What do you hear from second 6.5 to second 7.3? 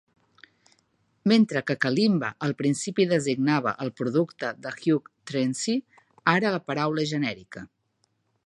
la paraula és